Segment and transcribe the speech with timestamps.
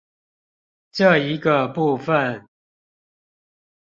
[0.93, 2.47] 這一個部分